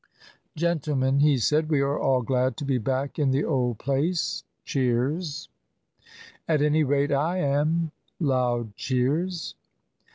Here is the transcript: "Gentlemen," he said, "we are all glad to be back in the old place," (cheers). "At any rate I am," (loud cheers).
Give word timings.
"Gentlemen," 0.55 1.19
he 1.19 1.37
said, 1.37 1.69
"we 1.69 1.79
are 1.81 1.95
all 1.99 2.23
glad 2.23 2.57
to 2.57 2.65
be 2.65 2.79
back 2.79 3.19
in 3.19 3.29
the 3.29 3.43
old 3.45 3.77
place," 3.77 4.43
(cheers). 4.65 5.47
"At 6.47 6.63
any 6.63 6.83
rate 6.83 7.11
I 7.11 7.37
am," 7.37 7.91
(loud 8.19 8.75
cheers). 8.75 9.53